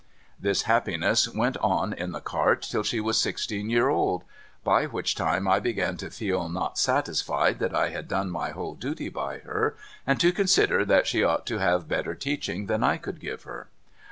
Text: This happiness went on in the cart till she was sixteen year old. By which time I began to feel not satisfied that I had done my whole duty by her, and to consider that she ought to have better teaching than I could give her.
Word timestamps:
This 0.39 0.63
happiness 0.63 1.31
went 1.31 1.57
on 1.57 1.93
in 1.93 2.11
the 2.11 2.21
cart 2.21 2.63
till 2.63 2.81
she 2.81 2.99
was 2.99 3.21
sixteen 3.21 3.69
year 3.69 3.87
old. 3.89 4.23
By 4.63 4.87
which 4.87 5.13
time 5.13 5.47
I 5.47 5.59
began 5.59 5.95
to 5.97 6.09
feel 6.09 6.49
not 6.49 6.79
satisfied 6.79 7.59
that 7.59 7.75
I 7.75 7.89
had 7.89 8.07
done 8.07 8.31
my 8.31 8.49
whole 8.49 8.73
duty 8.73 9.09
by 9.09 9.41
her, 9.41 9.75
and 10.07 10.19
to 10.19 10.33
consider 10.33 10.83
that 10.85 11.05
she 11.05 11.23
ought 11.23 11.45
to 11.45 11.59
have 11.59 11.87
better 11.87 12.15
teaching 12.15 12.65
than 12.65 12.83
I 12.83 12.97
could 12.97 13.19
give 13.19 13.43
her. 13.43 13.67